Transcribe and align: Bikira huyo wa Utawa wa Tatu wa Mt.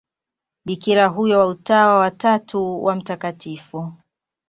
Bikira 0.65 1.07
huyo 1.07 1.39
wa 1.39 1.47
Utawa 1.47 1.99
wa 1.99 2.11
Tatu 2.11 2.83
wa 2.83 2.95
Mt. 2.95 3.47